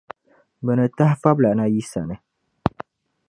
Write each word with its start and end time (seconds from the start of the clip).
Bɛ 0.65 0.71
ni 0.77 0.85
tahi 0.97 1.15
fabla 1.21 1.49
na 1.55 1.65
yi 1.73 1.81
sani. 1.91 2.15